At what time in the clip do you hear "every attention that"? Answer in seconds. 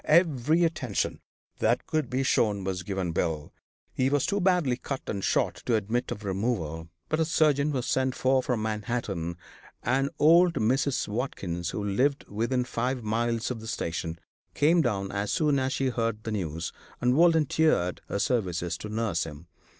0.05-1.85